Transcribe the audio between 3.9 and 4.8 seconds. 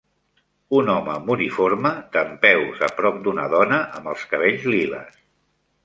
amb els cabells